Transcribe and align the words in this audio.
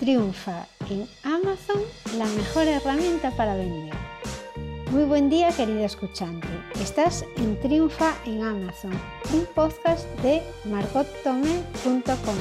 Triunfa 0.00 0.66
en 0.88 1.06
Amazon 1.24 1.82
la 2.16 2.24
mejor 2.24 2.66
herramienta 2.66 3.30
para 3.32 3.54
vender. 3.54 3.92
Muy 4.90 5.04
buen 5.04 5.28
día 5.28 5.50
querido 5.50 5.84
escuchante. 5.84 6.48
Estás 6.80 7.26
en 7.36 7.60
Triunfa 7.60 8.14
en 8.24 8.42
Amazon, 8.42 8.92
un 9.34 9.44
podcast 9.54 10.08
de 10.22 10.42
margottome.com 10.64 12.36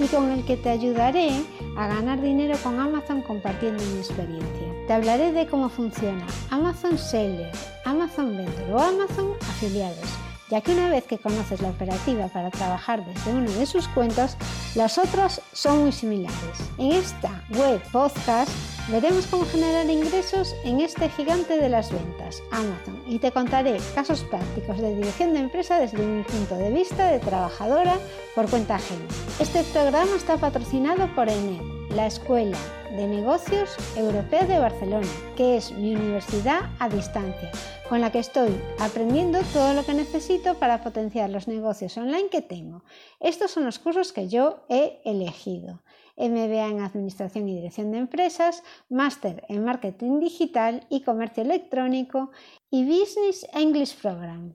y 0.00 0.06
con 0.06 0.30
el 0.30 0.46
que 0.46 0.56
te 0.56 0.70
ayudaré 0.70 1.44
a 1.76 1.88
ganar 1.88 2.22
dinero 2.22 2.56
con 2.62 2.80
Amazon 2.80 3.20
compartiendo 3.20 3.84
mi 3.84 3.98
experiencia. 3.98 4.86
Te 4.86 4.94
hablaré 4.94 5.32
de 5.32 5.46
cómo 5.46 5.68
funciona 5.68 6.26
Amazon 6.48 6.96
Seller, 6.96 7.52
Amazon 7.84 8.34
Vendor 8.34 8.70
o 8.72 8.78
Amazon 8.78 9.34
Afiliados 9.42 10.33
ya 10.50 10.60
que 10.60 10.72
una 10.72 10.88
vez 10.88 11.04
que 11.04 11.18
conoces 11.18 11.60
la 11.60 11.70
operativa 11.70 12.28
para 12.28 12.50
trabajar 12.50 13.04
desde 13.04 13.32
uno 13.32 13.50
de 13.50 13.66
sus 13.66 13.88
cuentos, 13.88 14.36
las 14.74 14.98
otras 14.98 15.40
son 15.52 15.82
muy 15.82 15.92
similares. 15.92 16.38
En 16.78 16.92
esta 16.92 17.44
web 17.50 17.80
podcast 17.92 18.50
veremos 18.90 19.26
cómo 19.26 19.44
generar 19.46 19.88
ingresos 19.88 20.54
en 20.64 20.80
este 20.80 21.08
gigante 21.08 21.56
de 21.56 21.68
las 21.68 21.90
ventas, 21.90 22.42
Amazon, 22.50 23.02
y 23.06 23.18
te 23.18 23.32
contaré 23.32 23.78
casos 23.94 24.22
prácticos 24.24 24.78
de 24.78 24.94
dirección 24.94 25.32
de 25.32 25.40
empresa 25.40 25.78
desde 25.78 25.98
mi 25.98 26.22
punto 26.22 26.56
de 26.56 26.70
vista 26.70 27.10
de 27.10 27.18
trabajadora 27.18 27.98
por 28.34 28.48
cuenta 28.48 28.76
ajena. 28.76 29.04
Este 29.40 29.64
programa 29.64 30.14
está 30.16 30.36
patrocinado 30.36 31.08
por 31.14 31.28
ENED, 31.28 31.62
la 31.90 32.06
Escuela 32.06 32.58
de 32.96 33.06
Negocios 33.06 33.76
Europea 33.96 34.46
de 34.46 34.58
Barcelona, 34.58 35.08
que 35.36 35.56
es 35.56 35.72
mi 35.72 35.94
universidad 35.94 36.70
a 36.78 36.88
distancia 36.88 37.50
con 37.88 38.00
la 38.00 38.10
que 38.10 38.18
estoy 38.18 38.50
aprendiendo 38.78 39.40
todo 39.52 39.74
lo 39.74 39.84
que 39.84 39.94
necesito 39.94 40.54
para 40.54 40.82
potenciar 40.82 41.30
los 41.30 41.48
negocios 41.48 41.96
online 41.96 42.28
que 42.30 42.42
tengo. 42.42 42.84
Estos 43.20 43.50
son 43.50 43.64
los 43.64 43.78
cursos 43.78 44.12
que 44.12 44.28
yo 44.28 44.64
he 44.68 45.00
elegido. 45.04 45.82
MBA 46.16 46.68
en 46.68 46.82
Administración 46.82 47.48
y 47.48 47.56
Dirección 47.56 47.90
de 47.90 47.98
Empresas, 47.98 48.62
Máster 48.88 49.44
en 49.48 49.64
Marketing 49.64 50.20
Digital 50.20 50.86
y 50.88 51.02
Comercio 51.02 51.42
Electrónico 51.42 52.30
y 52.70 52.84
Business 52.84 53.46
English 53.52 53.96
Program. 54.00 54.54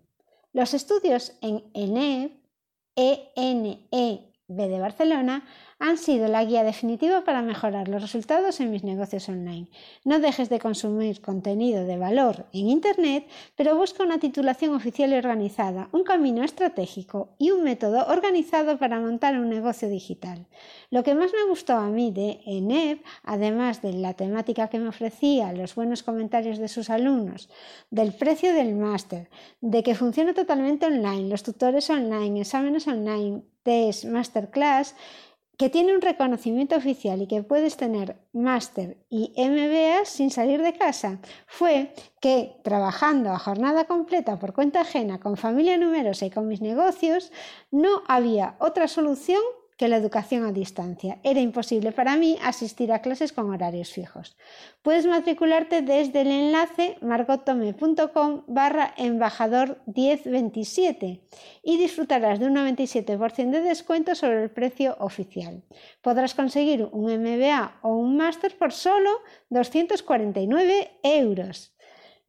Los 0.53 0.73
estudios 0.73 1.37
en 1.41 1.63
ENEB, 1.73 2.31
ENEB 2.95 4.29
de 4.47 4.79
Barcelona, 4.79 5.45
han 5.79 5.97
sido 5.97 6.27
la 6.27 6.43
guía 6.43 6.63
definitiva 6.63 7.23
para 7.23 7.41
mejorar 7.41 7.87
los 7.87 8.01
resultados 8.01 8.59
en 8.59 8.69
mis 8.69 8.83
negocios 8.83 9.29
online. 9.29 9.67
No 10.03 10.19
dejes 10.19 10.49
de 10.49 10.59
consumir 10.59 11.21
contenido 11.21 11.85
de 11.85 11.97
valor 11.97 12.45
en 12.51 12.69
Internet, 12.69 13.27
pero 13.55 13.77
busca 13.77 14.03
una 14.03 14.19
titulación 14.19 14.75
oficial 14.75 15.13
y 15.13 15.15
organizada, 15.15 15.87
un 15.93 16.03
camino 16.03 16.43
estratégico 16.43 17.29
y 17.37 17.51
un 17.51 17.63
método 17.63 18.05
organizado 18.07 18.77
para 18.77 18.99
montar 18.99 19.39
un 19.39 19.49
negocio 19.49 19.87
digital. 19.87 20.47
Lo 20.89 21.03
que 21.03 21.15
más 21.15 21.31
me 21.31 21.49
gustó 21.49 21.73
a 21.73 21.87
mí 21.87 22.11
de 22.11 22.41
ENEP, 22.45 23.05
además 23.23 23.81
de 23.81 23.93
la 23.93 24.13
temática 24.15 24.67
que 24.67 24.79
me 24.79 24.89
ofrecía, 24.89 25.53
los 25.53 25.75
buenos 25.75 26.03
comentarios 26.03 26.57
de 26.57 26.67
sus 26.67 26.89
alumnos, 26.89 27.49
del 27.89 28.11
precio 28.11 28.53
del 28.53 28.75
máster, 28.75 29.29
de 29.61 29.81
que 29.81 29.95
funciona 29.95 30.33
totalmente 30.33 30.87
online, 30.87 31.29
los 31.29 31.43
tutores 31.43 31.89
online, 31.89 32.41
exámenes 32.41 32.87
online, 32.87 33.43
test, 33.63 34.05
masterclass, 34.05 34.95
que 35.59 35.69
tiene 35.69 35.93
un 35.93 35.99
reconocimiento 35.99 36.77
oficial 36.77 37.21
y 37.21 37.27
que 37.27 37.43
puedes 37.43 37.75
tener 37.75 38.15
máster 38.31 38.95
y 39.09 39.33
MBA 39.35 40.05
sin 40.05 40.31
salir 40.31 40.61
de 40.61 40.71
casa, 40.71 41.19
fue 41.47 41.93
que 42.21 42.55
trabajando 42.63 43.31
a 43.31 43.39
jornada 43.39 43.83
completa 43.83 44.39
por 44.39 44.53
cuenta 44.53 44.79
ajena, 44.79 45.19
con 45.19 45.35
familia 45.35 45.77
numerosa 45.77 46.25
y 46.25 46.29
con 46.29 46.47
mis 46.47 46.61
negocios, 46.61 47.33
no 47.71 48.03
había 48.07 48.55
otra 48.59 48.87
solución 48.87 49.41
que 49.79 49.87
la 49.87 49.95
educación 49.95 50.43
a 50.43 50.51
distancia. 50.51 51.19
Era 51.23 51.39
imposible 51.39 51.93
para 51.93 52.17
mí 52.17 52.37
asistir 52.43 52.91
a 52.91 52.99
clases 52.99 53.31
con 53.31 53.49
horarios 53.49 53.93
fijos. 53.93 54.35
Puedes 54.81 55.05
matricularte 55.07 55.81
desde 55.81 56.19
el 56.21 56.31
enlace 56.31 56.97
margotome.com 57.01 58.43
barra 58.47 58.93
embajador 58.97 59.81
1027 59.85 61.21
y 61.63 61.77
disfrutarás 61.77 62.39
de 62.39 62.47
un 62.47 62.55
97% 62.57 63.51
de 63.51 63.61
descuento 63.61 64.15
sobre 64.15 64.43
el 64.43 64.51
precio 64.51 64.97
oficial. 64.99 65.63
Podrás 66.01 66.35
conseguir 66.35 66.89
un 66.91 67.05
MBA 67.05 67.79
o 67.81 67.95
un 67.95 68.17
máster 68.17 68.57
por 68.57 68.73
solo 68.73 69.09
249 69.49 70.91
euros 71.03 71.71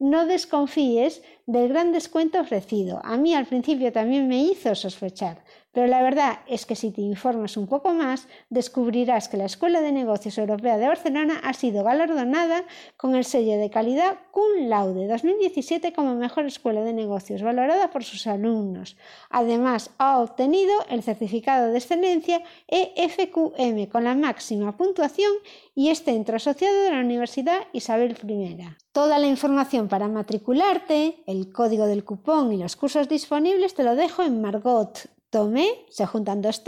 no 0.01 0.25
desconfíes 0.25 1.21
del 1.45 1.69
gran 1.69 1.91
descuento 1.91 2.39
ofrecido. 2.39 2.99
A 3.03 3.17
mí 3.17 3.35
al 3.35 3.45
principio 3.45 3.91
también 3.91 4.27
me 4.27 4.41
hizo 4.41 4.73
sospechar, 4.73 5.43
pero 5.71 5.87
la 5.87 6.01
verdad 6.01 6.39
es 6.47 6.65
que 6.65 6.75
si 6.75 6.91
te 6.91 7.01
informas 7.01 7.55
un 7.55 7.67
poco 7.67 7.93
más, 7.93 8.27
descubrirás 8.49 9.29
que 9.29 9.37
la 9.37 9.45
Escuela 9.45 9.81
de 9.81 9.91
Negocios 9.91 10.37
Europea 10.37 10.77
de 10.77 10.87
Barcelona 10.87 11.39
ha 11.43 11.53
sido 11.53 11.83
galardonada 11.83 12.65
con 12.97 13.15
el 13.15 13.23
sello 13.23 13.57
de 13.57 13.69
calidad 13.69 14.17
Cum 14.31 14.67
Laude 14.67 15.07
2017 15.07 15.93
como 15.93 16.15
mejor 16.15 16.45
escuela 16.45 16.81
de 16.81 16.93
negocios, 16.93 17.41
valorada 17.41 17.89
por 17.89 18.03
sus 18.03 18.27
alumnos. 18.27 18.97
Además, 19.29 19.91
ha 19.97 20.19
obtenido 20.19 20.73
el 20.89 21.03
certificado 21.03 21.71
de 21.71 21.77
excelencia 21.77 22.41
EFQM 22.67 23.85
con 23.87 24.03
la 24.03 24.15
máxima 24.15 24.75
puntuación 24.75 25.31
y 25.73 25.89
es 25.89 26.03
centro 26.03 26.35
asociado 26.35 26.81
de 26.83 26.91
la 26.91 26.99
Universidad 26.99 27.61
Isabel 27.71 28.17
I. 28.27 28.57
Toda 28.91 29.19
la 29.19 29.27
información 29.27 29.87
para 29.87 30.09
matricularte, 30.09 31.23
el 31.27 31.51
código 31.53 31.85
del 31.87 32.03
cupón 32.03 32.51
y 32.51 32.57
los 32.57 32.75
cursos 32.75 33.07
disponibles 33.07 33.73
te 33.73 33.83
lo 33.83 33.95
dejo 33.95 34.23
en 34.23 34.41
Margot 34.41 35.09
tomé, 35.31 35.67
se 35.89 36.05
juntan 36.05 36.41
dos 36.43 36.61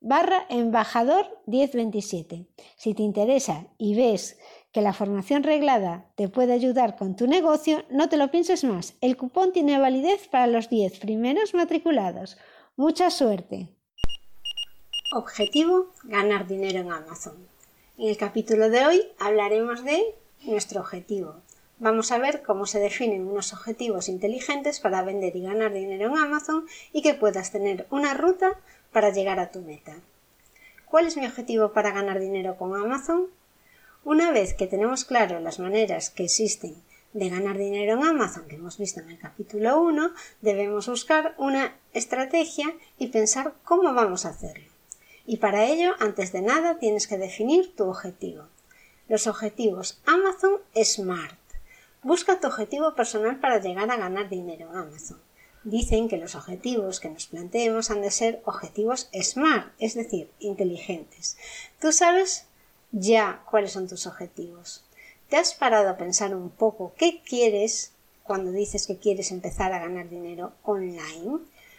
barra 0.00 0.46
embajador 0.50 1.26
1027. 1.46 2.46
Si 2.76 2.94
te 2.94 3.02
interesa 3.02 3.66
y 3.78 3.94
ves 3.94 4.38
que 4.70 4.82
la 4.82 4.92
formación 4.92 5.42
reglada 5.42 6.10
te 6.14 6.28
puede 6.28 6.52
ayudar 6.52 6.96
con 6.96 7.16
tu 7.16 7.26
negocio, 7.26 7.84
no 7.90 8.08
te 8.08 8.16
lo 8.16 8.30
pienses 8.30 8.64
más. 8.64 8.94
El 9.00 9.16
cupón 9.16 9.52
tiene 9.52 9.78
validez 9.78 10.28
para 10.28 10.46
los 10.46 10.68
10 10.68 10.98
primeros 11.00 11.54
matriculados. 11.54 12.36
Mucha 12.76 13.10
suerte. 13.10 13.68
Objetivo, 15.14 15.86
ganar 16.04 16.46
dinero 16.46 16.80
en 16.80 16.92
Amazon. 16.92 17.36
En 17.96 18.08
el 18.08 18.16
capítulo 18.16 18.68
de 18.68 18.84
hoy 18.84 19.02
hablaremos 19.18 19.84
de 19.84 20.14
nuestro 20.42 20.80
objetivo, 20.80 21.36
Vamos 21.80 22.12
a 22.12 22.18
ver 22.18 22.42
cómo 22.42 22.66
se 22.66 22.78
definen 22.78 23.26
unos 23.26 23.52
objetivos 23.52 24.08
inteligentes 24.08 24.78
para 24.78 25.02
vender 25.02 25.34
y 25.34 25.42
ganar 25.42 25.72
dinero 25.72 26.06
en 26.06 26.16
Amazon 26.16 26.66
y 26.92 27.02
que 27.02 27.14
puedas 27.14 27.50
tener 27.50 27.88
una 27.90 28.14
ruta 28.14 28.60
para 28.92 29.10
llegar 29.10 29.40
a 29.40 29.50
tu 29.50 29.60
meta. 29.60 29.96
¿Cuál 30.86 31.08
es 31.08 31.16
mi 31.16 31.26
objetivo 31.26 31.72
para 31.72 31.90
ganar 31.90 32.20
dinero 32.20 32.56
con 32.56 32.76
Amazon? 32.76 33.26
Una 34.04 34.30
vez 34.30 34.54
que 34.54 34.68
tenemos 34.68 35.04
claro 35.04 35.40
las 35.40 35.58
maneras 35.58 36.10
que 36.10 36.24
existen 36.24 36.76
de 37.12 37.28
ganar 37.28 37.58
dinero 37.58 37.94
en 37.94 38.04
Amazon 38.04 38.46
que 38.46 38.54
hemos 38.54 38.78
visto 38.78 39.00
en 39.00 39.10
el 39.10 39.18
capítulo 39.18 39.80
1, 39.80 40.12
debemos 40.42 40.88
buscar 40.88 41.34
una 41.38 41.76
estrategia 41.92 42.72
y 42.98 43.08
pensar 43.08 43.54
cómo 43.64 43.92
vamos 43.94 44.26
a 44.26 44.30
hacerlo. 44.30 44.70
Y 45.26 45.38
para 45.38 45.64
ello, 45.64 45.94
antes 45.98 46.30
de 46.30 46.42
nada, 46.42 46.78
tienes 46.78 47.08
que 47.08 47.18
definir 47.18 47.74
tu 47.74 47.88
objetivo. 47.88 48.44
Los 49.08 49.26
objetivos 49.26 50.00
Amazon 50.06 50.60
Smart 50.82 51.43
Busca 52.04 52.38
tu 52.38 52.48
objetivo 52.48 52.94
personal 52.94 53.40
para 53.40 53.60
llegar 53.60 53.90
a 53.90 53.96
ganar 53.96 54.28
dinero 54.28 54.68
en 54.70 54.76
Amazon. 54.76 55.18
Dicen 55.62 56.06
que 56.06 56.18
los 56.18 56.34
objetivos 56.34 57.00
que 57.00 57.08
nos 57.08 57.26
planteemos 57.28 57.90
han 57.90 58.02
de 58.02 58.10
ser 58.10 58.42
objetivos 58.44 59.08
SMART, 59.18 59.72
es 59.78 59.94
decir, 59.94 60.30
inteligentes. 60.38 61.38
Tú 61.80 61.92
sabes 61.92 62.44
ya 62.92 63.42
cuáles 63.50 63.72
son 63.72 63.88
tus 63.88 64.06
objetivos. 64.06 64.84
¿Te 65.30 65.38
has 65.38 65.54
parado 65.54 65.88
a 65.88 65.96
pensar 65.96 66.34
un 66.34 66.50
poco 66.50 66.92
qué 66.98 67.22
quieres 67.22 67.92
cuando 68.22 68.52
dices 68.52 68.86
que 68.86 68.98
quieres 68.98 69.30
empezar 69.30 69.72
a 69.72 69.78
ganar 69.78 70.10
dinero 70.10 70.52
online? 70.62 71.38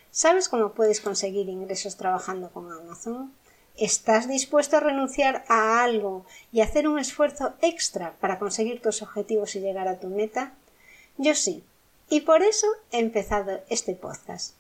¿Sabes 0.09 0.50
cómo 0.50 0.72
puedes 0.72 1.02
conseguir 1.02 1.50
ingresos 1.50 1.97
trabajando 1.97 2.50
con 2.50 2.72
Amazon? 2.72 3.31
¿Estás 3.78 4.30
dispuesto 4.30 4.78
a 4.78 4.80
renunciar 4.80 5.44
a 5.50 5.84
algo 5.84 6.26
y 6.53 6.61
hacer 6.61 6.88
un 6.88 6.97
esfuerzo 6.97 7.55
extra 7.61 8.16
para 8.22 8.40
conseguir 8.40 8.82
tus 8.82 9.02
objetivos 9.02 9.53
y 9.55 9.59
llegar 9.59 9.90
a 9.90 10.00
tu 10.00 10.08
meta? 10.08 10.53
Yo 11.17 11.35
sí, 11.35 11.61
y 12.09 12.22
por 12.22 12.41
eso 12.41 12.67
he 12.91 13.00
empezado 13.00 13.59
este 13.70 13.94
podcast. 13.94 14.55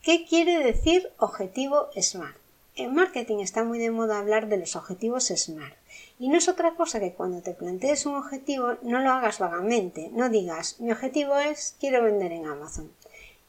¿Qué 0.00 0.24
quiere 0.24 0.64
decir 0.64 1.10
objetivo 1.18 1.88
SMART? 2.00 2.38
En 2.74 2.94
marketing 2.94 3.40
está 3.40 3.64
muy 3.64 3.78
de 3.78 3.90
moda 3.90 4.18
hablar 4.18 4.48
de 4.48 4.56
los 4.56 4.76
objetivos 4.76 5.26
SMART. 5.26 5.76
Y 6.18 6.28
no 6.28 6.38
es 6.38 6.48
otra 6.48 6.74
cosa 6.74 7.00
que 7.00 7.12
cuando 7.12 7.42
te 7.42 7.52
plantees 7.52 8.06
un 8.06 8.14
objetivo 8.14 8.76
no 8.80 9.00
lo 9.00 9.10
hagas 9.10 9.40
vagamente, 9.40 10.08
no 10.12 10.30
digas 10.30 10.80
mi 10.80 10.90
objetivo 10.90 11.36
es 11.36 11.76
quiero 11.80 12.02
vender 12.02 12.32
en 12.32 12.46
Amazon. 12.46 12.90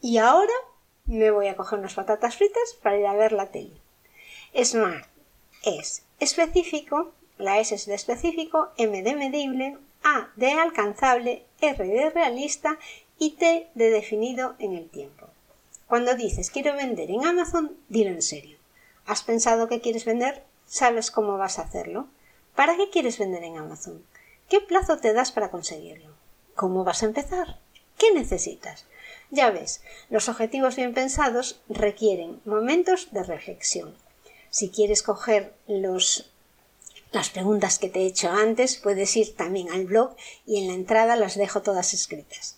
Y 0.02 0.18
ahora 0.18 0.54
me 1.06 1.32
voy 1.32 1.48
a 1.48 1.56
coger 1.56 1.80
unas 1.80 1.94
patatas 1.94 2.36
fritas 2.36 2.78
para 2.84 2.98
ir 2.98 3.06
a 3.06 3.14
ver 3.14 3.32
la 3.32 3.46
tele. 3.46 3.80
SMART 4.54 5.08
es 5.64 6.04
específico, 6.20 7.12
la 7.38 7.60
S 7.60 7.76
es 7.76 7.86
de 7.86 7.96
específico, 7.96 8.70
M 8.78 9.02
de 9.04 9.16
medible, 9.16 9.78
A 10.04 10.30
de 10.36 10.52
alcanzable, 10.52 11.46
R 11.62 11.86
de 11.86 12.10
realista 12.10 12.78
y 13.18 13.32
T 13.32 13.70
de 13.76 13.90
definido 13.90 14.56
en 14.60 14.74
el 14.74 14.90
tiempo. 14.90 15.28
Cuando 15.88 16.16
dices 16.16 16.50
quiero 16.50 16.76
vender 16.76 17.12
en 17.12 17.26
Amazon, 17.26 17.78
dilo 17.90 18.12
en 18.12 18.22
serio. 18.22 18.58
¿Has 19.06 19.24
pensado 19.24 19.68
que 19.68 19.82
quieres 19.82 20.06
vender? 20.06 20.44
sabes 20.70 21.12
cómo 21.12 21.38
vas 21.38 21.60
a 21.60 21.64
hacerlo. 21.64 22.08
¿Para 22.56 22.78
qué 22.78 22.90
quieres 22.90 23.18
vender 23.18 23.44
en 23.44 23.58
Amazon? 23.58 24.04
¿Qué 24.48 24.62
plazo 24.62 24.98
te 24.98 25.14
das 25.14 25.32
para 25.32 25.50
conseguirlo? 25.50 26.14
¿Cómo 26.56 26.84
vas 26.84 27.04
a 27.04 27.08
empezar? 27.08 27.60
¿Qué 27.98 28.12
necesitas? 28.14 28.86
Ya 29.32 29.50
ves, 29.50 29.82
los 30.10 30.30
objetivos 30.30 30.76
bien 30.76 30.94
pensados 30.94 31.62
requieren 31.70 32.40
momentos 32.46 33.12
de 33.12 33.24
reflexión. 33.24 33.96
Si 34.50 34.70
quieres 34.70 35.04
coger 35.04 35.54
los, 35.68 36.32
las 37.12 37.30
preguntas 37.30 37.80
que 37.80 37.90
te 37.90 38.02
he 38.02 38.06
hecho 38.06 38.30
antes, 38.30 38.78
puedes 38.78 39.16
ir 39.16 39.36
también 39.36 39.72
al 39.72 39.86
blog 39.86 40.16
y 40.46 40.60
en 40.60 40.68
la 40.68 40.74
entrada 40.74 41.16
las 41.16 41.36
dejo 41.36 41.62
todas 41.62 41.94
escritas. 41.94 42.58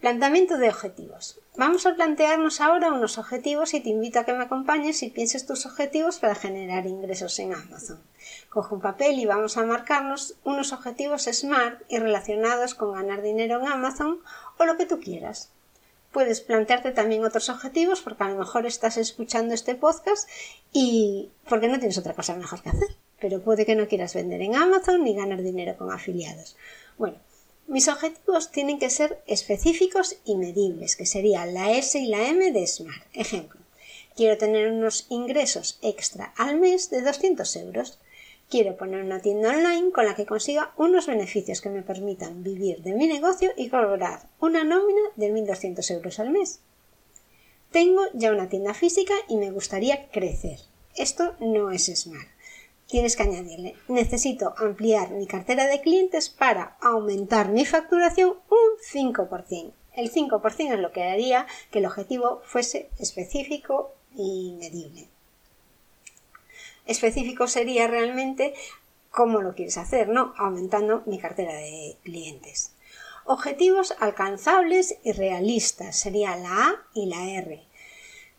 Planteamiento 0.00 0.58
de 0.58 0.68
objetivos. 0.68 1.40
Vamos 1.56 1.84
a 1.84 1.94
plantearnos 1.96 2.60
ahora 2.60 2.92
unos 2.92 3.18
objetivos 3.18 3.74
y 3.74 3.80
te 3.80 3.88
invito 3.88 4.20
a 4.20 4.24
que 4.24 4.32
me 4.32 4.44
acompañes 4.44 5.02
y 5.02 5.10
pienses 5.10 5.44
tus 5.44 5.66
objetivos 5.66 6.18
para 6.18 6.36
generar 6.36 6.86
ingresos 6.86 7.36
en 7.40 7.52
Amazon. 7.52 8.00
Coge 8.48 8.76
un 8.76 8.80
papel 8.80 9.18
y 9.18 9.26
vamos 9.26 9.56
a 9.56 9.64
marcarnos 9.64 10.36
unos 10.44 10.72
objetivos 10.72 11.24
SMART 11.24 11.82
y 11.88 11.98
relacionados 11.98 12.74
con 12.74 12.92
ganar 12.92 13.22
dinero 13.22 13.58
en 13.58 13.66
Amazon 13.66 14.20
o 14.58 14.64
lo 14.66 14.76
que 14.76 14.86
tú 14.86 15.00
quieras. 15.00 15.50
Puedes 16.18 16.40
plantearte 16.40 16.90
también 16.90 17.24
otros 17.24 17.48
objetivos 17.48 18.00
porque 18.00 18.24
a 18.24 18.28
lo 18.28 18.34
mejor 18.34 18.66
estás 18.66 18.96
escuchando 18.96 19.54
este 19.54 19.76
podcast 19.76 20.28
y 20.72 21.30
porque 21.48 21.68
no 21.68 21.78
tienes 21.78 21.96
otra 21.96 22.14
cosa 22.14 22.34
mejor 22.34 22.60
que 22.60 22.70
hacer. 22.70 22.88
Pero 23.20 23.40
puede 23.40 23.64
que 23.64 23.76
no 23.76 23.86
quieras 23.86 24.14
vender 24.14 24.42
en 24.42 24.56
Amazon 24.56 25.04
ni 25.04 25.14
ganar 25.14 25.40
dinero 25.44 25.76
con 25.76 25.92
afiliados. 25.92 26.56
Bueno, 26.96 27.18
mis 27.68 27.86
objetivos 27.86 28.50
tienen 28.50 28.80
que 28.80 28.90
ser 28.90 29.22
específicos 29.28 30.16
y 30.24 30.34
medibles, 30.34 30.96
que 30.96 31.06
serían 31.06 31.54
la 31.54 31.70
S 31.70 31.96
y 31.96 32.08
la 32.08 32.26
M 32.26 32.50
de 32.50 32.66
SMART. 32.66 33.06
Ejemplo, 33.12 33.60
quiero 34.16 34.36
tener 34.38 34.72
unos 34.72 35.06
ingresos 35.10 35.78
extra 35.82 36.34
al 36.36 36.58
mes 36.58 36.90
de 36.90 37.02
200 37.02 37.54
euros. 37.58 38.00
Quiero 38.50 38.78
poner 38.78 39.04
una 39.04 39.20
tienda 39.20 39.50
online 39.50 39.92
con 39.92 40.06
la 40.06 40.14
que 40.14 40.24
consiga 40.24 40.72
unos 40.78 41.06
beneficios 41.06 41.60
que 41.60 41.68
me 41.68 41.82
permitan 41.82 42.42
vivir 42.42 42.82
de 42.82 42.94
mi 42.94 43.06
negocio 43.06 43.50
y 43.58 43.68
cobrar 43.68 44.30
una 44.40 44.64
nómina 44.64 45.02
de 45.16 45.30
1.200 45.30 45.90
euros 45.90 46.18
al 46.18 46.30
mes. 46.30 46.60
Tengo 47.70 48.06
ya 48.14 48.32
una 48.32 48.48
tienda 48.48 48.72
física 48.72 49.12
y 49.28 49.36
me 49.36 49.50
gustaría 49.50 50.08
crecer. 50.08 50.60
Esto 50.96 51.34
no 51.40 51.70
es 51.70 51.94
Smart. 51.94 52.26
Tienes 52.86 53.16
que 53.16 53.24
añadirle, 53.24 53.74
necesito 53.86 54.54
ampliar 54.56 55.10
mi 55.10 55.26
cartera 55.26 55.66
de 55.66 55.82
clientes 55.82 56.30
para 56.30 56.78
aumentar 56.80 57.50
mi 57.50 57.66
facturación 57.66 58.38
un 58.48 59.14
5%. 59.14 59.72
El 59.92 60.10
5% 60.10 60.72
es 60.72 60.80
lo 60.80 60.90
que 60.92 61.02
haría 61.02 61.46
que 61.70 61.80
el 61.80 61.86
objetivo 61.86 62.40
fuese 62.46 62.88
específico 62.98 63.92
y 64.16 64.56
medible 64.58 65.10
específico 66.88 67.46
sería 67.46 67.86
realmente 67.86 68.54
cómo 69.10 69.40
lo 69.40 69.54
quieres 69.54 69.78
hacer, 69.78 70.08
¿no? 70.08 70.34
Aumentando 70.36 71.02
mi 71.06 71.18
cartera 71.18 71.54
de 71.54 71.96
clientes. 72.02 72.72
Objetivos 73.24 73.94
alcanzables 74.00 74.96
y 75.04 75.12
realistas 75.12 75.96
sería 75.98 76.36
la 76.36 76.48
A 76.48 76.74
y 76.94 77.06
la 77.06 77.30
R. 77.30 77.62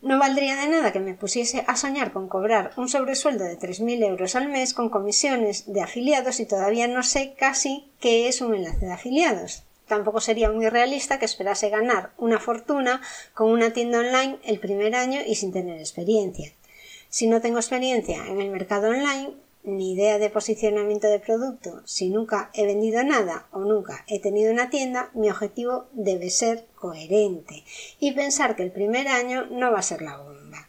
No 0.02 0.18
valdría 0.18 0.56
de 0.56 0.68
nada 0.68 0.92
que 0.92 1.00
me 1.00 1.14
pusiese 1.14 1.62
a 1.66 1.76
soñar 1.76 2.12
con 2.12 2.26
cobrar 2.26 2.72
un 2.76 2.88
sobresueldo 2.88 3.44
de 3.44 3.58
3.000 3.58 4.02
euros 4.04 4.34
al 4.34 4.48
mes 4.48 4.72
con 4.72 4.88
comisiones 4.88 5.72
de 5.72 5.82
afiliados 5.82 6.40
y 6.40 6.46
todavía 6.46 6.88
no 6.88 7.02
sé 7.02 7.34
casi 7.38 7.90
qué 8.00 8.26
es 8.26 8.40
un 8.40 8.54
enlace 8.54 8.86
de 8.86 8.92
afiliados. 8.92 9.64
Tampoco 9.86 10.20
sería 10.20 10.50
muy 10.50 10.68
realista 10.68 11.18
que 11.18 11.24
esperase 11.24 11.68
ganar 11.68 12.12
una 12.16 12.38
fortuna 12.38 13.02
con 13.34 13.50
una 13.50 13.72
tienda 13.72 13.98
online 13.98 14.38
el 14.44 14.58
primer 14.58 14.94
año 14.94 15.20
y 15.26 15.34
sin 15.34 15.52
tener 15.52 15.78
experiencia. 15.78 16.52
Si 17.10 17.26
no 17.26 17.40
tengo 17.40 17.58
experiencia 17.58 18.24
en 18.28 18.40
el 18.40 18.50
mercado 18.50 18.88
online, 18.88 19.34
ni 19.64 19.92
idea 19.92 20.18
de 20.18 20.30
posicionamiento 20.30 21.08
de 21.08 21.18
producto, 21.18 21.82
si 21.84 22.08
nunca 22.08 22.50
he 22.54 22.64
vendido 22.64 23.02
nada 23.02 23.48
o 23.50 23.58
nunca 23.60 24.04
he 24.06 24.20
tenido 24.20 24.52
una 24.52 24.70
tienda, 24.70 25.10
mi 25.12 25.28
objetivo 25.28 25.88
debe 25.92 26.30
ser 26.30 26.66
coherente 26.76 27.64
y 27.98 28.12
pensar 28.12 28.54
que 28.54 28.62
el 28.62 28.70
primer 28.70 29.08
año 29.08 29.46
no 29.50 29.72
va 29.72 29.80
a 29.80 29.82
ser 29.82 30.02
la 30.02 30.18
bomba. 30.18 30.68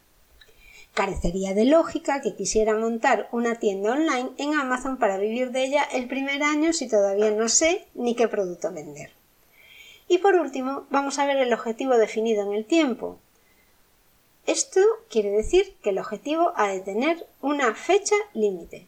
Carecería 0.96 1.54
de 1.54 1.66
lógica 1.66 2.22
que 2.22 2.36
quisiera 2.36 2.76
montar 2.76 3.30
una 3.32 3.60
tienda 3.60 3.94
online 3.94 4.32
en 4.38 4.56
Amazon 4.56 4.98
para 4.98 5.18
vivir 5.18 5.52
de 5.52 5.64
ella 5.64 5.84
el 5.94 6.08
primer 6.08 6.42
año 6.42 6.74
si 6.74 6.90
todavía 6.90 7.30
no 7.30 7.50
sé 7.50 7.86
ni 7.94 8.16
qué 8.16 8.28
producto 8.28 8.74
vender. 8.74 9.12
Y 10.08 10.18
por 10.18 10.36
último, 10.36 10.88
vamos 10.90 11.20
a 11.20 11.26
ver 11.26 11.38
el 11.38 11.54
objetivo 11.54 11.96
definido 11.98 12.46
en 12.46 12.54
el 12.54 12.66
tiempo, 12.66 13.20
esto 14.48 14.82
quiere 15.10 15.30
decir 15.30 15.76
que 15.84 15.92
el 15.92 16.00
objetivo 16.00 16.54
ha 16.56 16.70
de 16.70 16.80
tener 16.80 17.28
una 17.42 17.76
fecha 17.76 18.16
límite. 18.34 18.88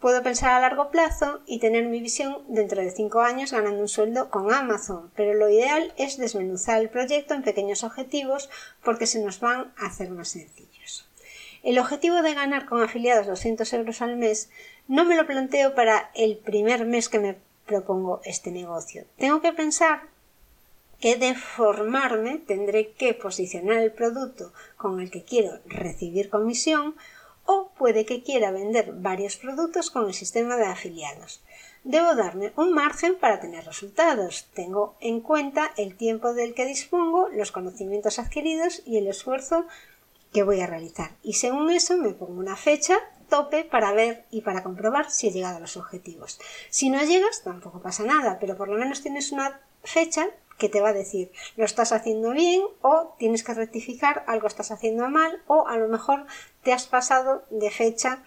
Puedo 0.00 0.22
pensar 0.22 0.50
a 0.50 0.60
largo 0.60 0.90
plazo 0.90 1.40
y 1.46 1.60
tener 1.60 1.86
mi 1.86 2.00
visión 2.00 2.42
dentro 2.48 2.82
de 2.82 2.90
cinco 2.90 3.20
años 3.20 3.52
ganando 3.52 3.80
un 3.80 3.88
sueldo 3.88 4.28
con 4.28 4.52
Amazon, 4.52 5.10
pero 5.16 5.32
lo 5.32 5.48
ideal 5.48 5.94
es 5.96 6.18
desmenuzar 6.18 6.80
el 6.80 6.90
proyecto 6.90 7.32
en 7.32 7.42
pequeños 7.42 7.84
objetivos 7.84 8.50
porque 8.82 9.06
se 9.06 9.22
nos 9.22 9.40
van 9.40 9.72
a 9.78 9.86
hacer 9.86 10.10
más 10.10 10.28
sencillos. 10.28 11.08
El 11.62 11.78
objetivo 11.78 12.20
de 12.20 12.34
ganar 12.34 12.66
con 12.66 12.82
afiliados 12.82 13.26
200 13.26 13.72
euros 13.72 14.02
al 14.02 14.16
mes 14.16 14.50
no 14.88 15.06
me 15.06 15.16
lo 15.16 15.26
planteo 15.26 15.74
para 15.74 16.10
el 16.14 16.36
primer 16.36 16.84
mes 16.84 17.08
que 17.08 17.18
me 17.18 17.38
propongo 17.64 18.20
este 18.24 18.50
negocio. 18.50 19.06
Tengo 19.16 19.40
que 19.40 19.54
pensar 19.54 20.02
he 21.12 21.16
de 21.16 21.34
formarme, 21.34 22.38
tendré 22.38 22.92
que 22.92 23.14
posicionar 23.14 23.78
el 23.78 23.92
producto 23.92 24.52
con 24.76 25.00
el 25.00 25.10
que 25.10 25.24
quiero 25.24 25.58
recibir 25.66 26.30
comisión 26.30 26.94
o 27.46 27.70
puede 27.76 28.06
que 28.06 28.22
quiera 28.22 28.50
vender 28.50 28.92
varios 28.94 29.36
productos 29.36 29.90
con 29.90 30.06
el 30.06 30.14
sistema 30.14 30.56
de 30.56 30.66
afiliados. 30.66 31.42
Debo 31.84 32.14
darme 32.14 32.52
un 32.56 32.72
margen 32.72 33.16
para 33.16 33.40
tener 33.40 33.64
resultados. 33.64 34.46
Tengo 34.54 34.96
en 35.00 35.20
cuenta 35.20 35.72
el 35.76 35.96
tiempo 35.96 36.32
del 36.32 36.54
que 36.54 36.64
dispongo, 36.64 37.28
los 37.28 37.52
conocimientos 37.52 38.18
adquiridos 38.18 38.82
y 38.86 38.96
el 38.96 39.06
esfuerzo 39.06 39.66
que 40.32 40.42
voy 40.42 40.60
a 40.60 40.66
realizar. 40.66 41.12
Y 41.22 41.34
según 41.34 41.70
eso 41.70 41.98
me 41.98 42.14
pongo 42.14 42.40
una 42.40 42.56
fecha 42.56 42.98
tope 43.28 43.64
para 43.64 43.92
ver 43.92 44.24
y 44.30 44.40
para 44.40 44.62
comprobar 44.62 45.10
si 45.10 45.28
he 45.28 45.32
llegado 45.32 45.56
a 45.56 45.60
los 45.60 45.76
objetivos. 45.76 46.40
Si 46.70 46.88
no 46.88 47.02
llegas, 47.02 47.42
tampoco 47.42 47.80
pasa 47.80 48.04
nada, 48.04 48.38
pero 48.40 48.56
por 48.56 48.68
lo 48.68 48.78
menos 48.78 49.02
tienes 49.02 49.32
una 49.32 49.60
fecha 49.82 50.26
que 50.58 50.68
te 50.68 50.80
va 50.80 50.90
a 50.90 50.94
decir 50.94 51.32
lo 51.56 51.64
estás 51.64 51.92
haciendo 51.92 52.30
bien 52.30 52.62
o 52.80 53.14
tienes 53.18 53.42
que 53.42 53.54
rectificar 53.54 54.24
algo 54.26 54.46
estás 54.46 54.70
haciendo 54.70 55.08
mal 55.08 55.42
o 55.46 55.66
a 55.66 55.76
lo 55.76 55.88
mejor 55.88 56.26
te 56.62 56.72
has 56.72 56.86
pasado 56.86 57.44
de 57.50 57.70
fecha 57.70 58.22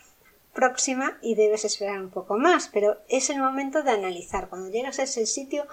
próxima 0.58 1.20
y 1.22 1.36
debes 1.36 1.66
esperar 1.66 2.02
un 2.02 2.10
poco 2.10 2.36
más. 2.40 2.68
Pero 2.74 2.98
es 3.10 3.30
el 3.30 3.38
momento 3.38 3.84
de 3.84 3.92
analizar. 3.92 4.50
Cuando 4.50 4.72
llegas 4.72 4.98
a 4.98 5.04
ese 5.04 5.28
sitio 5.28 5.68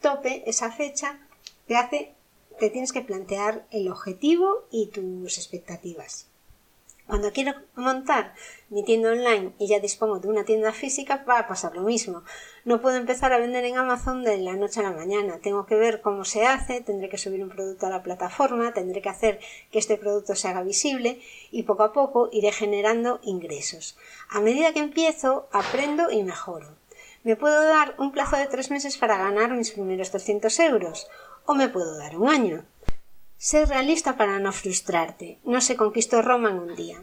tope 0.00 0.42
esa 0.46 0.72
fecha 0.72 1.20
te 1.66 1.76
hace 1.76 2.14
te 2.58 2.70
tienes 2.70 2.92
que 2.92 3.02
plantear 3.02 3.66
el 3.70 3.90
objetivo 3.90 4.66
y 4.70 4.86
tus 4.86 5.36
expectativas 5.36 6.29
cuando 7.10 7.32
quiero 7.32 7.54
montar 7.74 8.34
mi 8.68 8.84
tienda 8.84 9.10
online 9.10 9.52
y 9.58 9.66
ya 9.66 9.80
dispongo 9.80 10.20
de 10.20 10.28
una 10.28 10.44
tienda 10.44 10.72
física, 10.72 11.24
va 11.28 11.40
a 11.40 11.48
pasar 11.48 11.74
lo 11.74 11.82
mismo. 11.82 12.22
No 12.64 12.80
puedo 12.80 12.96
empezar 12.96 13.32
a 13.32 13.38
vender 13.38 13.64
en 13.64 13.76
Amazon 13.76 14.22
de 14.22 14.38
la 14.38 14.54
noche 14.54 14.78
a 14.78 14.84
la 14.84 14.92
mañana. 14.92 15.40
Tengo 15.42 15.66
que 15.66 15.74
ver 15.74 16.02
cómo 16.02 16.24
se 16.24 16.46
hace, 16.46 16.80
tendré 16.80 17.08
que 17.08 17.18
subir 17.18 17.42
un 17.42 17.50
producto 17.50 17.86
a 17.86 17.90
la 17.90 18.04
plataforma, 18.04 18.72
tendré 18.72 19.02
que 19.02 19.08
hacer 19.08 19.40
que 19.72 19.80
este 19.80 19.96
producto 19.96 20.36
se 20.36 20.46
haga 20.46 20.62
visible 20.62 21.20
y 21.50 21.64
poco 21.64 21.82
a 21.82 21.92
poco 21.92 22.28
iré 22.32 22.52
generando 22.52 23.18
ingresos. 23.24 23.98
A 24.28 24.40
medida 24.40 24.72
que 24.72 24.78
empiezo, 24.78 25.48
aprendo 25.50 26.12
y 26.12 26.22
mejoro. 26.22 26.76
Me 27.24 27.34
puedo 27.34 27.64
dar 27.64 27.96
un 27.98 28.12
plazo 28.12 28.36
de 28.36 28.46
tres 28.46 28.70
meses 28.70 28.96
para 28.96 29.18
ganar 29.18 29.50
mis 29.50 29.72
primeros 29.72 30.10
300 30.10 30.58
euros 30.60 31.08
o 31.44 31.54
me 31.54 31.68
puedo 31.68 31.98
dar 31.98 32.16
un 32.16 32.28
año. 32.28 32.64
Sé 33.42 33.64
realista 33.64 34.18
para 34.18 34.38
no 34.38 34.52
frustrarte. 34.52 35.38
No 35.44 35.62
se 35.62 35.74
conquistó 35.74 36.20
Roma 36.20 36.50
en 36.50 36.58
un 36.58 36.76
día. 36.76 37.02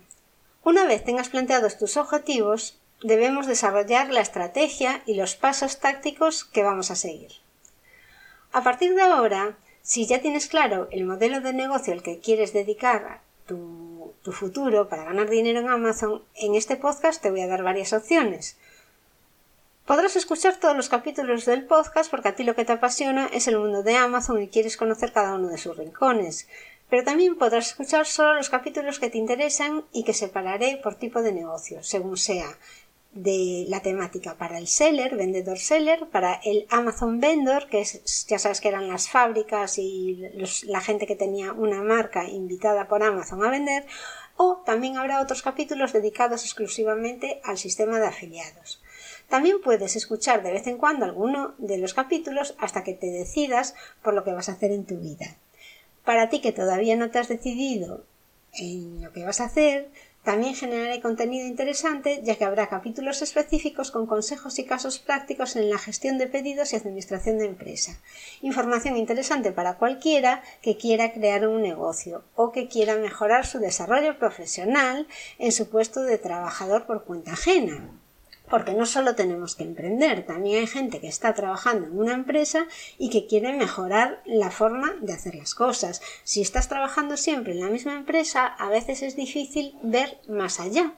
Una 0.64 0.86
vez 0.86 1.04
tengas 1.04 1.30
planteados 1.30 1.80
tus 1.80 1.98
objetivos, 1.98 2.78
debemos 3.02 3.48
desarrollar 3.48 4.12
la 4.12 4.22
estrategia 4.22 5.02
y 5.08 5.16
los 5.16 5.36
pasos 5.36 5.80
tácticos 5.80 6.44
que 6.46 6.62
vamos 6.62 6.92
a 6.92 6.96
seguir. 6.96 7.32
A 8.52 8.62
partir 8.62 8.94
de 8.94 9.02
ahora, 9.02 9.58
si 9.82 10.06
ya 10.06 10.22
tienes 10.22 10.46
claro 10.46 10.88
el 10.92 11.06
modelo 11.06 11.42
de 11.42 11.54
negocio 11.54 11.92
al 11.92 12.04
que 12.04 12.20
quieres 12.20 12.54
dedicar 12.54 13.22
tu, 13.48 14.14
tu 14.22 14.32
futuro 14.32 14.90
para 14.90 15.06
ganar 15.06 15.32
dinero 15.32 15.60
en 15.62 15.70
Amazon, 15.70 16.22
en 16.36 16.54
este 16.54 16.76
podcast 16.76 17.20
te 17.20 17.32
voy 17.32 17.42
a 17.42 17.48
dar 17.48 17.64
varias 17.64 17.94
opciones. 17.94 18.60
Podrás 19.88 20.18
escuchar 20.18 20.58
todos 20.58 20.76
los 20.76 20.90
capítulos 20.90 21.46
del 21.46 21.64
podcast 21.64 22.12
porque 22.12 22.28
a 22.28 22.36
ti 22.36 22.44
lo 22.44 22.56
que 22.56 22.66
te 22.66 22.74
apasiona 22.74 23.30
es 23.32 23.48
el 23.48 23.58
mundo 23.58 23.84
de 23.84 23.96
Amazon 23.96 24.44
y 24.44 24.50
quieres 24.50 24.76
conocer 24.76 25.14
cada 25.14 25.36
uno 25.36 25.48
de 25.48 25.58
sus 25.58 25.78
rincones. 25.78 26.50
Pero 26.90 27.06
también 27.06 27.38
podrás 27.38 27.68
escuchar 27.68 28.06
solo 28.06 28.34
los 28.34 28.50
capítulos 28.50 29.00
que 29.00 29.10
te 29.10 29.18
interesan 29.18 29.86
y 29.94 30.04
que 30.04 30.14
separaré 30.14 30.78
por 30.84 30.96
tipo 30.96 31.22
de 31.22 31.32
negocio, 31.32 31.84
según 31.84 32.18
sea 32.18 32.50
de 33.14 33.66
la 33.70 33.82
temática 33.82 34.36
para 34.36 34.58
el 34.58 34.68
seller, 34.68 35.16
vendedor 35.16 35.58
seller, 35.58 36.08
para 36.12 36.42
el 36.44 36.68
Amazon 36.70 37.22
vendor, 37.22 37.70
que 37.70 37.86
ya 38.28 38.40
sabes 38.40 38.60
que 38.60 38.68
eran 38.68 38.90
las 38.90 39.08
fábricas 39.10 39.78
y 39.78 40.22
la 40.66 40.82
gente 40.82 41.08
que 41.08 41.16
tenía 41.16 41.54
una 41.54 41.82
marca 41.82 42.28
invitada 42.28 42.90
por 42.90 43.04
Amazon 43.04 43.42
a 43.46 43.50
vender, 43.50 43.86
o 44.38 44.62
también 44.66 44.98
habrá 44.98 45.20
otros 45.20 45.42
capítulos 45.42 45.94
dedicados 45.94 46.44
exclusivamente 46.44 47.42
al 47.44 47.58
sistema 47.58 48.00
de 48.00 48.08
afiliados. 48.08 48.82
También 49.28 49.58
puedes 49.62 49.96
escuchar 49.96 50.42
de 50.44 50.54
vez 50.54 50.68
en 50.68 50.78
cuando 50.78 51.06
alguno 51.06 51.54
de 51.58 51.78
los 51.78 51.94
capítulos 51.94 52.56
hasta 52.60 52.84
que 52.84 52.94
te 52.94 53.08
decidas 53.08 53.76
por 54.02 54.14
lo 54.14 54.24
que 54.24 54.32
vas 54.32 54.48
a 54.48 54.54
hacer 54.54 54.72
en 54.72 54.86
tu 54.86 54.98
vida. 54.98 55.36
Para 56.06 56.30
ti 56.30 56.40
que 56.40 56.54
todavía 56.54 56.96
no 56.96 57.10
te 57.10 57.20
has 57.20 57.28
decidido 57.28 58.06
en 58.54 59.04
lo 59.04 59.12
que 59.12 59.26
vas 59.26 59.42
a 59.42 59.46
hacer, 59.46 59.90
también 60.28 60.56
generaré 60.56 61.00
contenido 61.00 61.48
interesante 61.48 62.20
ya 62.22 62.36
que 62.36 62.44
habrá 62.44 62.68
capítulos 62.68 63.22
específicos 63.22 63.92
con 63.92 64.08
consejos 64.08 64.60
y 64.60 64.66
casos 64.66 65.00
prácticos 65.00 65.56
en 65.56 65.70
la 65.70 65.78
gestión 65.78 66.18
de 66.18 66.28
pedidos 66.28 66.74
y 66.74 66.76
administración 66.76 67.38
de 67.38 67.46
empresa. 67.46 67.98
Información 68.42 68.98
interesante 68.98 69.54
para 69.54 69.78
cualquiera 69.78 70.44
que 70.62 70.76
quiera 70.76 71.14
crear 71.14 71.48
un 71.48 71.62
negocio 71.62 72.26
o 72.36 72.52
que 72.52 72.68
quiera 72.68 72.98
mejorar 72.98 73.46
su 73.46 73.60
desarrollo 73.60 74.20
profesional 74.20 75.08
en 75.40 75.54
su 75.54 75.70
puesto 75.70 76.02
de 76.02 76.18
trabajador 76.18 76.86
por 76.88 77.06
cuenta 77.06 77.32
ajena 77.32 77.90
porque 78.50 78.74
no 78.74 78.86
solo 78.86 79.16
tenemos 79.16 79.56
que 79.56 79.64
emprender, 79.64 80.26
también 80.26 80.60
hay 80.60 80.68
gente 80.68 81.00
que 81.00 81.08
está 81.08 81.34
trabajando 81.34 81.88
en 81.88 82.00
una 82.00 82.14
empresa 82.14 82.68
y 82.98 83.10
que 83.10 83.28
quiere 83.28 83.54
mejorar 83.54 84.22
la 84.26 84.52
forma 84.52 84.96
de 85.02 85.14
hacer 85.14 85.36
las 85.36 85.54
cosas. 85.54 86.02
Si 86.24 86.42
estás 86.42 86.70
trabajando 86.70 87.18
siempre 87.18 87.54
en 87.54 87.62
la 87.62 87.70
misma 87.70 87.96
empresa, 87.96 88.46
a 88.46 88.70
veces 88.70 89.02
es 89.02 89.16
difícil 89.16 89.76
ver 89.82 90.20
más 90.28 90.60
allá 90.60 90.94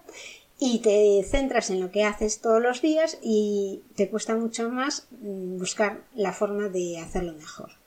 y 0.60 0.80
te 0.80 1.24
centras 1.24 1.70
en 1.70 1.80
lo 1.80 1.90
que 1.90 2.04
haces 2.04 2.42
todos 2.42 2.62
los 2.62 2.82
días 2.82 3.18
y 3.22 3.82
te 3.96 4.10
cuesta 4.10 4.36
mucho 4.36 4.70
más 4.70 5.08
mm, 5.12 5.58
buscar 5.58 6.04
la 6.14 6.34
forma 6.34 6.68
de 6.68 7.00
hacerlo 7.00 7.34
mejor. 7.34 7.79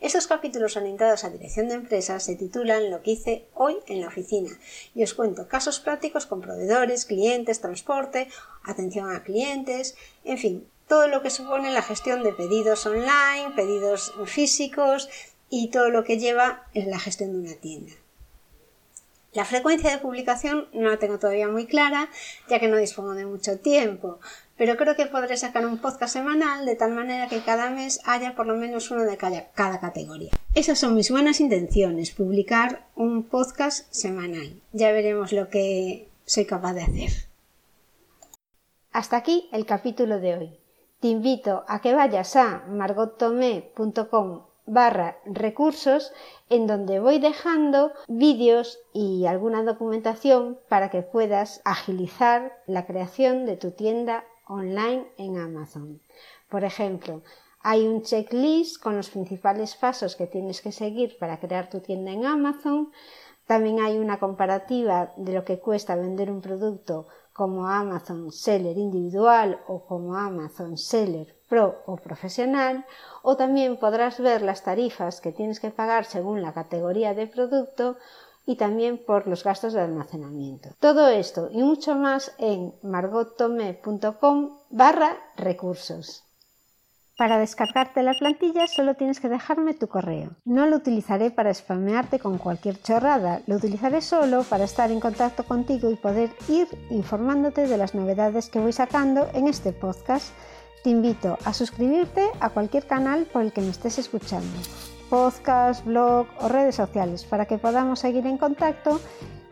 Estos 0.00 0.26
capítulos 0.26 0.78
orientados 0.78 1.24
a 1.24 1.30
dirección 1.30 1.68
de 1.68 1.74
empresas 1.74 2.24
se 2.24 2.34
titulan 2.34 2.90
Lo 2.90 3.02
que 3.02 3.12
hice 3.12 3.44
hoy 3.52 3.76
en 3.86 4.00
la 4.00 4.08
oficina 4.08 4.50
y 4.94 5.02
os 5.02 5.12
cuento 5.12 5.46
casos 5.46 5.78
prácticos 5.78 6.24
con 6.24 6.40
proveedores, 6.40 7.04
clientes, 7.04 7.60
transporte, 7.60 8.28
atención 8.64 9.10
a 9.10 9.22
clientes, 9.22 9.96
en 10.24 10.38
fin, 10.38 10.66
todo 10.88 11.06
lo 11.06 11.20
que 11.20 11.28
supone 11.28 11.70
la 11.70 11.82
gestión 11.82 12.22
de 12.22 12.32
pedidos 12.32 12.86
online, 12.86 13.52
pedidos 13.54 14.14
físicos 14.24 15.10
y 15.50 15.68
todo 15.68 15.90
lo 15.90 16.02
que 16.02 16.18
lleva 16.18 16.66
en 16.72 16.90
la 16.90 16.98
gestión 16.98 17.32
de 17.32 17.38
una 17.38 17.60
tienda. 17.60 17.92
La 19.32 19.44
frecuencia 19.44 19.90
de 19.90 19.98
publicación 19.98 20.66
no 20.72 20.90
la 20.90 20.96
tengo 20.96 21.18
todavía 21.18 21.46
muy 21.46 21.66
clara, 21.66 22.08
ya 22.48 22.58
que 22.58 22.66
no 22.66 22.76
dispongo 22.76 23.14
de 23.14 23.26
mucho 23.26 23.58
tiempo, 23.58 24.18
pero 24.56 24.76
creo 24.76 24.96
que 24.96 25.06
podré 25.06 25.36
sacar 25.36 25.66
un 25.66 25.78
podcast 25.78 26.12
semanal 26.12 26.66
de 26.66 26.74
tal 26.74 26.92
manera 26.92 27.28
que 27.28 27.40
cada 27.40 27.70
mes 27.70 28.00
haya 28.04 28.34
por 28.34 28.46
lo 28.46 28.56
menos 28.56 28.90
uno 28.90 29.04
de 29.04 29.16
cada, 29.16 29.80
categoría. 29.80 30.32
Esas 30.54 30.80
son 30.80 30.96
mis 30.96 31.12
buenas 31.12 31.40
intenciones, 31.40 32.10
publicar 32.10 32.88
un 32.96 33.22
podcast 33.22 33.86
semanal. 33.92 34.60
Ya 34.72 34.90
veremos 34.90 35.32
lo 35.32 35.48
que 35.48 36.08
soy 36.26 36.44
capaz 36.44 36.74
de 36.74 36.82
hacer. 36.82 37.10
Hasta 38.90 39.16
aquí 39.16 39.48
el 39.52 39.64
capítulo 39.64 40.18
de 40.18 40.34
hoy. 40.34 40.50
Te 40.98 41.06
invito 41.06 41.64
a 41.68 41.80
que 41.80 41.94
vayas 41.94 42.34
a 42.34 42.64
margottomé.com 42.68 44.49
barra 44.66 45.18
recursos 45.24 46.12
en 46.48 46.66
donde 46.66 47.00
voy 47.00 47.18
dejando 47.18 47.92
vídeos 48.08 48.78
y 48.92 49.26
alguna 49.26 49.62
documentación 49.62 50.58
para 50.68 50.90
que 50.90 51.02
puedas 51.02 51.60
agilizar 51.64 52.52
la 52.66 52.86
creación 52.86 53.46
de 53.46 53.56
tu 53.56 53.72
tienda 53.72 54.24
online 54.46 55.06
en 55.16 55.38
Amazon. 55.38 56.00
Por 56.48 56.64
ejemplo, 56.64 57.22
hay 57.62 57.86
un 57.86 58.02
checklist 58.02 58.82
con 58.82 58.96
los 58.96 59.10
principales 59.10 59.76
pasos 59.76 60.16
que 60.16 60.26
tienes 60.26 60.62
que 60.62 60.72
seguir 60.72 61.18
para 61.18 61.38
crear 61.38 61.68
tu 61.68 61.80
tienda 61.80 62.10
en 62.10 62.24
Amazon. 62.24 62.90
También 63.46 63.80
hay 63.80 63.98
una 63.98 64.18
comparativa 64.18 65.12
de 65.16 65.32
lo 65.34 65.44
que 65.44 65.58
cuesta 65.58 65.94
vender 65.94 66.30
un 66.30 66.40
producto 66.40 67.06
como 67.32 67.66
Amazon 67.66 68.32
Seller 68.32 68.76
individual 68.76 69.60
o 69.66 69.84
como 69.84 70.16
Amazon 70.16 70.76
Seller 70.78 71.39
Pro 71.50 71.82
o 71.86 71.96
profesional, 71.96 72.86
o 73.22 73.36
también 73.36 73.76
podrás 73.76 74.20
ver 74.20 74.40
las 74.40 74.62
tarifas 74.62 75.20
que 75.20 75.32
tienes 75.32 75.58
que 75.58 75.70
pagar 75.70 76.04
según 76.04 76.40
la 76.40 76.54
categoría 76.54 77.12
de 77.12 77.26
producto 77.26 77.96
y 78.46 78.54
también 78.54 78.98
por 78.98 79.26
los 79.26 79.42
gastos 79.44 79.72
de 79.72 79.80
almacenamiento. 79.80 80.70
Todo 80.78 81.08
esto 81.08 81.48
y 81.52 81.62
mucho 81.62 81.96
más 81.96 82.32
en 82.38 82.72
margotome.com 82.82 84.58
barra 84.70 85.16
recursos. 85.36 86.24
Para 87.20 87.38
descargarte 87.38 88.02
la 88.02 88.14
plantilla 88.14 88.66
solo 88.66 88.94
tienes 88.94 89.20
que 89.20 89.28
dejarme 89.28 89.74
tu 89.74 89.88
correo. 89.88 90.30
No 90.46 90.66
lo 90.66 90.76
utilizaré 90.76 91.30
para 91.30 91.52
spamearte 91.52 92.18
con 92.18 92.38
cualquier 92.38 92.80
chorrada, 92.80 93.42
lo 93.46 93.56
utilizaré 93.56 94.00
solo 94.00 94.42
para 94.44 94.64
estar 94.64 94.90
en 94.90 95.00
contacto 95.00 95.44
contigo 95.44 95.90
y 95.90 95.96
poder 95.96 96.30
ir 96.48 96.66
informándote 96.90 97.66
de 97.66 97.76
las 97.76 97.94
novedades 97.94 98.48
que 98.48 98.60
voy 98.60 98.72
sacando 98.72 99.28
en 99.34 99.48
este 99.48 99.72
podcast 99.72 100.32
te 100.82 100.90
invito 100.90 101.38
a 101.44 101.52
suscribirte 101.52 102.28
a 102.40 102.50
cualquier 102.50 102.86
canal 102.86 103.26
por 103.26 103.42
el 103.42 103.52
que 103.52 103.60
me 103.60 103.70
estés 103.70 103.98
escuchando, 103.98 104.58
podcast, 105.08 105.84
blog 105.84 106.26
o 106.40 106.48
redes 106.48 106.76
sociales, 106.76 107.24
para 107.24 107.46
que 107.46 107.58
podamos 107.58 108.00
seguir 108.00 108.26
en 108.26 108.38
contacto 108.38 109.00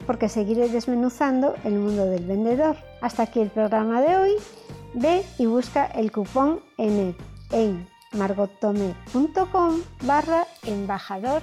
porque 0.08 0.30
seguiré 0.30 0.70
desmenuzando 0.70 1.54
el 1.64 1.74
mundo 1.74 2.06
del 2.06 2.24
vendedor. 2.24 2.76
Hasta 3.02 3.24
aquí 3.24 3.40
el 3.40 3.50
programa 3.50 4.00
de 4.00 4.16
hoy. 4.16 4.32
Ve 4.94 5.22
y 5.36 5.44
busca 5.44 5.84
el 5.84 6.10
cupón 6.10 6.60
en, 6.78 7.14
en 7.52 7.86
margotome.com 8.12 9.82
barra 10.04 10.46
embajador 10.64 11.42